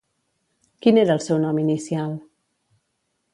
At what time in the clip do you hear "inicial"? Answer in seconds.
1.65-2.17